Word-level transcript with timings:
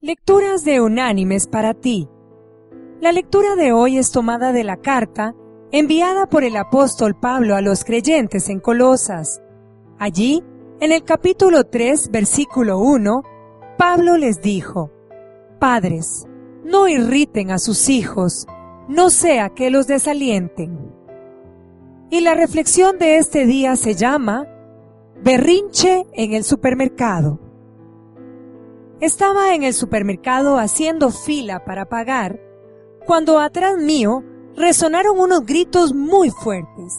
Lecturas 0.00 0.64
de 0.64 0.80
unánimes 0.80 1.48
para 1.48 1.74
ti. 1.74 2.08
La 3.00 3.10
lectura 3.10 3.56
de 3.56 3.72
hoy 3.72 3.98
es 3.98 4.12
tomada 4.12 4.52
de 4.52 4.62
la 4.62 4.76
carta 4.76 5.34
enviada 5.72 6.28
por 6.28 6.44
el 6.44 6.56
apóstol 6.56 7.18
Pablo 7.18 7.56
a 7.56 7.62
los 7.62 7.82
creyentes 7.82 8.48
en 8.48 8.60
Colosas. 8.60 9.42
Allí, 9.98 10.44
en 10.78 10.92
el 10.92 11.02
capítulo 11.02 11.64
3, 11.64 12.12
versículo 12.12 12.78
1, 12.78 13.24
Pablo 13.76 14.16
les 14.16 14.40
dijo, 14.40 14.92
Padres, 15.58 16.28
no 16.62 16.86
irriten 16.86 17.50
a 17.50 17.58
sus 17.58 17.88
hijos, 17.88 18.46
no 18.86 19.10
sea 19.10 19.48
que 19.48 19.68
los 19.68 19.88
desalienten. 19.88 20.78
Y 22.08 22.20
la 22.20 22.34
reflexión 22.34 22.98
de 22.98 23.16
este 23.16 23.46
día 23.46 23.74
se 23.74 23.96
llama 23.96 24.46
Berrinche 25.24 26.06
en 26.12 26.34
el 26.34 26.44
supermercado. 26.44 27.47
Estaba 29.00 29.54
en 29.54 29.62
el 29.62 29.74
supermercado 29.74 30.58
haciendo 30.58 31.10
fila 31.10 31.64
para 31.64 31.88
pagar 31.88 32.40
cuando 33.06 33.38
atrás 33.38 33.76
mío 33.78 34.24
resonaron 34.56 35.18
unos 35.20 35.46
gritos 35.46 35.94
muy 35.94 36.30
fuertes. 36.30 36.98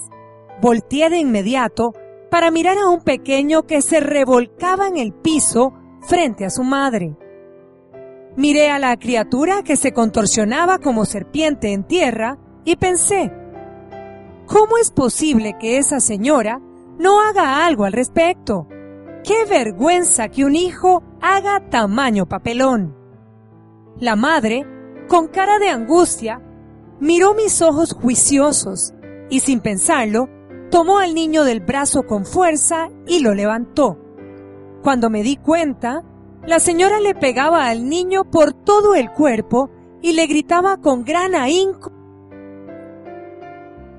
Volteé 0.62 1.10
de 1.10 1.18
inmediato 1.18 1.94
para 2.32 2.52
mirar 2.52 2.78
a 2.78 2.88
un 2.88 3.02
pequeño 3.02 3.64
que 3.64 3.82
se 3.82 4.00
revolcaba 4.00 4.88
en 4.88 4.96
el 4.96 5.14
piso 5.14 5.74
frente 6.02 6.46
a 6.46 6.50
su 6.50 6.64
madre. 6.64 7.18
Miré 8.38 8.70
a 8.70 8.80
la 8.80 8.96
criatura 8.98 9.62
que 9.64 9.76
se 9.76 9.92
contorsionaba 9.92 10.80
como 10.80 11.04
serpiente 11.04 11.74
en 11.74 11.84
tierra 11.84 12.38
y 12.64 12.78
pensé, 12.78 13.30
¿cómo 14.46 14.78
es 14.78 14.92
posible 14.92 15.58
que 15.60 15.78
esa 15.78 16.00
señora 16.00 16.62
no 16.98 17.20
haga 17.20 17.66
algo 17.66 17.84
al 17.84 17.92
respecto? 17.92 18.68
¡Qué 19.24 19.46
vergüenza 19.46 20.30
que 20.30 20.46
un 20.46 20.56
hijo 20.56 21.04
haga 21.22 21.70
tamaño 21.70 22.28
papelón! 22.28 22.96
La 24.00 24.16
madre, 24.16 24.66
con 25.08 25.28
cara 25.28 25.60
de 25.60 25.70
angustia, 25.70 26.42
miró 27.00 27.34
mis 27.34 27.62
ojos 27.62 27.94
juiciosos 27.94 28.94
y 29.30 29.42
sin 29.42 29.60
pensarlo, 29.60 30.30
tomó 30.72 31.00
al 31.00 31.14
niño 31.14 31.44
del 31.44 31.60
brazo 31.60 32.04
con 32.04 32.26
fuerza 32.26 32.90
y 33.08 33.20
lo 33.20 33.34
levantó. 33.34 33.98
Cuando 34.84 35.10
me 35.10 35.24
di 35.24 35.36
cuenta, 35.36 36.04
la 36.46 36.60
señora 36.60 37.00
le 37.00 37.14
pegaba 37.16 37.68
al 37.68 37.90
niño 37.90 38.24
por 38.24 38.54
todo 38.54 38.96
el 38.96 39.12
cuerpo 39.12 39.70
y 40.02 40.14
le 40.14 40.28
gritaba 40.28 40.78
con 40.78 41.04
gran 41.04 41.36
ahínco. 41.36 41.92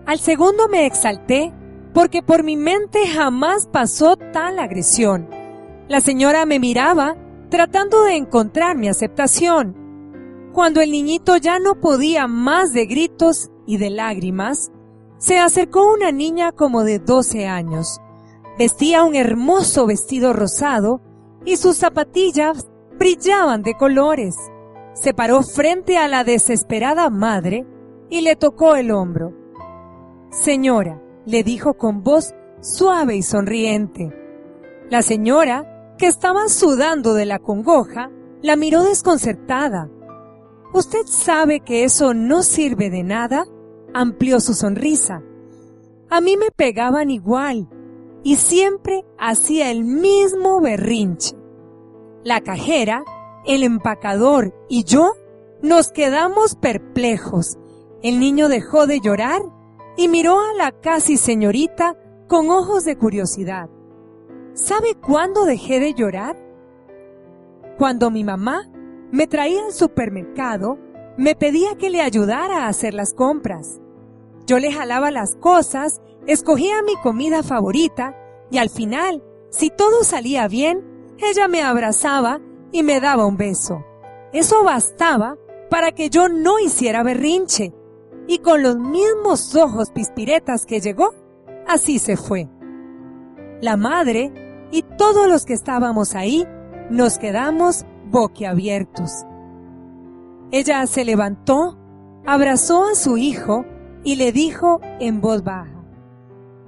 Al 0.07 0.19
segundo 0.19 0.69
me 0.69 0.87
exalté 0.87 1.53
porque 1.93 2.23
por 2.23 2.45
mi 2.45 2.57
mente 2.57 3.07
jamás 3.09 3.67
pasó 3.67 4.17
tal 4.17 4.59
agresión. 4.59 5.29
La 5.89 6.01
señora 6.01 6.47
me 6.47 6.59
miraba 6.59 7.17
tratando 7.51 8.05
de 8.05 8.17
encontrar 8.17 8.77
mi 8.77 8.89
aceptación. 8.89 9.77
Cuando 10.53 10.81
el 10.81 10.91
niñito 10.91 11.37
ya 11.37 11.59
no 11.59 11.81
podía 11.81 12.27
más 12.27 12.73
de 12.73 12.87
gritos 12.87 13.51
y 13.67 13.77
de 13.77 13.91
lágrimas, 13.91 14.71
se 15.19 15.39
acercó 15.39 15.93
una 15.93 16.13
niña 16.13 16.53
como 16.53 16.83
de 16.83 16.99
12 16.99 17.47
años. 17.47 18.01
Vestía 18.59 19.05
un 19.05 19.15
hermoso 19.15 19.87
vestido 19.87 20.33
rosado 20.33 21.01
y 21.45 21.57
sus 21.57 21.77
zapatillas 21.77 22.69
brillaban 22.99 23.63
de 23.63 23.75
colores. 23.75 24.37
Se 24.95 25.15
paró 25.15 25.43
frente 25.43 25.99
a 25.99 26.09
la 26.09 26.25
desesperada 26.25 27.11
madre 27.11 27.67
y 28.09 28.21
le 28.21 28.37
tocó 28.37 28.77
el 28.77 28.91
hombro. 28.91 29.33
Señora, 30.31 31.01
le 31.31 31.45
dijo 31.45 31.75
con 31.75 32.03
voz 32.03 32.34
suave 32.61 33.17
y 33.17 33.23
sonriente. 33.23 34.12
La 34.91 35.03
señora, 35.03 35.95
que 35.97 36.06
estaba 36.06 36.48
sudando 36.48 37.14
de 37.14 37.25
la 37.25 37.39
congoja, 37.39 38.11
la 38.42 38.56
miró 38.56 38.83
desconcertada. 38.83 39.89
¿Usted 40.72 41.06
sabe 41.06 41.61
que 41.61 41.84
eso 41.84 42.14
no 42.14 42.42
sirve 42.42 42.91
de 42.91 43.05
nada? 43.05 43.45
amplió 43.95 44.41
su 44.41 44.55
sonrisa. 44.55 45.22
A 46.11 46.20
mí 46.20 46.37
me 46.37 46.50
pegaban 46.50 47.10
igual 47.10 47.69
y 48.22 48.37
siempre 48.37 49.05
hacía 49.19 49.71
el 49.71 49.84
mismo 49.84 50.60
berrinche. 50.60 51.37
La 52.25 52.41
cajera, 52.41 53.05
el 53.47 53.62
empacador 53.62 54.55
y 54.69 54.84
yo 54.84 55.12
nos 55.62 55.91
quedamos 55.93 56.56
perplejos. 56.56 57.59
El 58.03 58.19
niño 58.19 58.49
dejó 58.49 58.87
de 58.87 59.00
llorar 59.00 59.43
y 60.00 60.09
miró 60.09 60.41
a 60.41 60.55
la 60.55 60.72
casi 60.72 61.19
señorita 61.19 61.94
con 62.27 62.49
ojos 62.49 62.87
de 62.87 62.97
curiosidad. 62.97 63.69
¿Sabe 64.55 64.94
cuándo 64.94 65.44
dejé 65.44 65.78
de 65.78 65.93
llorar? 65.93 66.38
Cuando 67.77 68.11
mi 68.11 68.25
mamá 68.25 68.71
me 69.12 69.27
traía 69.27 69.62
al 69.62 69.75
supermercado, 69.75 70.78
me 71.19 71.34
pedía 71.34 71.77
que 71.77 71.91
le 71.91 72.00
ayudara 72.00 72.65
a 72.65 72.69
hacer 72.69 72.94
las 72.94 73.12
compras. 73.12 73.78
Yo 74.47 74.59
le 74.59 74.72
jalaba 74.72 75.11
las 75.11 75.37
cosas, 75.37 76.00
escogía 76.27 76.82
mi 76.82 76.97
comida 77.03 77.43
favorita 77.43 78.17
y 78.50 78.56
al 78.56 78.71
final, 78.71 79.22
si 79.50 79.69
todo 79.69 80.03
salía 80.03 80.49
bien, 80.49 81.12
ella 81.19 81.47
me 81.47 81.61
abrazaba 81.61 82.41
y 82.72 82.84
me 82.84 83.03
daba 83.03 83.27
un 83.27 83.37
beso. 83.37 83.84
Eso 84.32 84.65
bastaba 84.65 85.37
para 85.69 85.93
que 85.93 86.09
yo 86.09 86.31
no 86.31 86.59
hiciera 86.59 87.03
berrinche 87.03 87.75
y 88.26 88.38
con 88.38 88.62
los 88.62 88.76
mismos 88.76 89.54
ojos 89.56 89.91
pispiretas 89.91 90.66
que 90.66 90.81
llegó, 90.81 91.14
así 91.66 91.98
se 91.98 92.16
fue. 92.16 92.48
La 93.60 93.76
madre 93.76 94.32
y 94.70 94.82
todos 94.82 95.28
los 95.28 95.44
que 95.44 95.54
estábamos 95.54 96.14
ahí 96.14 96.47
nos 96.91 97.19
quedamos 97.19 97.84
boquiabiertos. 98.10 99.25
Ella 100.53 100.86
se 100.86 101.04
levantó, 101.04 101.78
abrazó 102.26 102.86
a 102.86 102.94
su 102.94 103.16
hijo 103.16 103.64
y 104.03 104.16
le 104.16 104.32
dijo 104.32 104.81
en 104.98 105.20
voz 105.20 105.44
baja, 105.44 105.81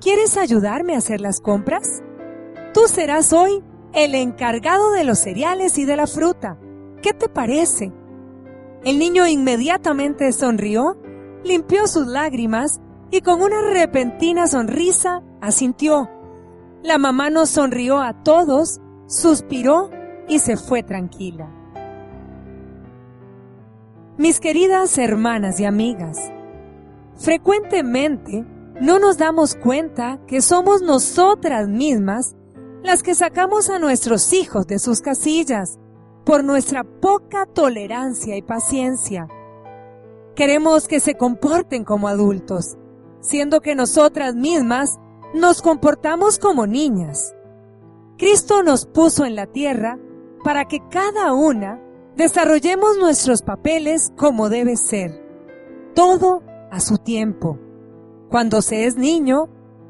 ¿Quieres 0.00 0.36
ayudarme 0.36 0.94
a 0.94 0.98
hacer 0.98 1.20
las 1.20 1.40
compras? 1.40 2.02
Tú 2.74 2.80
serás 2.88 3.32
hoy 3.32 3.62
el 3.92 4.14
encargado 4.14 4.90
de 4.92 5.04
los 5.04 5.18
cereales 5.18 5.78
y 5.78 5.84
de 5.84 5.96
la 5.96 6.06
fruta. 6.06 6.58
¿Qué 7.02 7.12
te 7.12 7.28
parece? 7.28 7.92
El 8.84 8.98
niño 8.98 9.26
inmediatamente 9.26 10.32
sonrió 10.32 10.96
limpió 11.44 11.86
sus 11.86 12.06
lágrimas 12.06 12.80
y 13.10 13.20
con 13.20 13.42
una 13.42 13.60
repentina 13.72 14.46
sonrisa 14.46 15.22
asintió. 15.40 16.10
La 16.82 16.98
mamá 16.98 17.30
nos 17.30 17.50
sonrió 17.50 18.00
a 18.00 18.22
todos, 18.22 18.80
suspiró 19.06 19.90
y 20.28 20.38
se 20.38 20.56
fue 20.56 20.82
tranquila. 20.82 21.48
Mis 24.18 24.40
queridas 24.40 24.98
hermanas 24.98 25.58
y 25.60 25.64
amigas, 25.64 26.32
frecuentemente 27.16 28.44
no 28.80 28.98
nos 28.98 29.18
damos 29.18 29.54
cuenta 29.54 30.20
que 30.26 30.42
somos 30.42 30.82
nosotras 30.82 31.68
mismas 31.68 32.34
las 32.82 33.02
que 33.02 33.14
sacamos 33.14 33.70
a 33.70 33.78
nuestros 33.78 34.32
hijos 34.32 34.66
de 34.66 34.78
sus 34.78 35.00
casillas 35.00 35.78
por 36.24 36.44
nuestra 36.44 36.84
poca 36.84 37.46
tolerancia 37.46 38.36
y 38.36 38.42
paciencia. 38.42 39.28
Queremos 40.34 40.88
que 40.88 41.00
se 41.00 41.14
comporten 41.14 41.84
como 41.84 42.08
adultos, 42.08 42.76
siendo 43.20 43.60
que 43.60 43.74
nosotras 43.74 44.34
mismas 44.34 44.98
nos 45.34 45.62
comportamos 45.62 46.38
como 46.38 46.66
niñas. 46.66 47.34
Cristo 48.16 48.62
nos 48.62 48.86
puso 48.86 49.24
en 49.24 49.36
la 49.36 49.46
tierra 49.46 49.98
para 50.44 50.66
que 50.66 50.78
cada 50.90 51.32
una 51.32 51.80
desarrollemos 52.16 52.98
nuestros 52.98 53.42
papeles 53.42 54.12
como 54.16 54.48
debe 54.48 54.76
ser, 54.76 55.22
todo 55.94 56.42
a 56.70 56.80
su 56.80 56.98
tiempo. 56.98 57.58
Cuando 58.30 58.62
se 58.62 58.86
es 58.86 58.96
niño, 58.96 59.48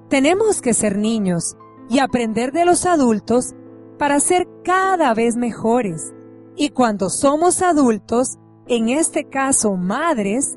tenemos 0.08 0.60
que 0.60 0.74
ser 0.74 0.98
niños 0.98 1.56
y 1.88 2.00
aprender 2.00 2.52
de 2.52 2.64
los 2.64 2.86
adultos 2.86 3.54
para 3.98 4.18
ser 4.18 4.48
cada 4.64 5.14
vez 5.14 5.36
mejores. 5.36 6.12
Y 6.56 6.70
cuando 6.70 7.08
somos 7.08 7.62
adultos, 7.62 8.38
en 8.74 8.88
este 8.88 9.24
caso 9.24 9.76
madres, 9.76 10.56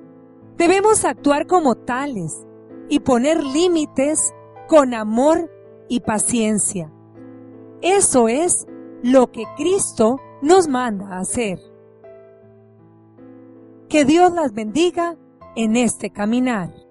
debemos 0.55 1.03
actuar 1.03 1.47
como 1.47 1.75
tales 1.75 2.47
y 2.87 3.01
poner 3.01 3.43
límites 3.43 4.33
con 4.69 4.93
amor 4.93 5.51
y 5.89 5.99
paciencia. 5.99 6.89
Eso 7.81 8.29
es 8.29 8.67
lo 9.03 9.33
que 9.33 9.43
Cristo 9.57 10.21
nos 10.41 10.69
manda 10.69 11.09
a 11.09 11.19
hacer. 11.19 11.59
Que 13.89 14.05
Dios 14.05 14.31
las 14.31 14.53
bendiga 14.53 15.17
en 15.57 15.75
este 15.75 16.09
caminar. 16.09 16.84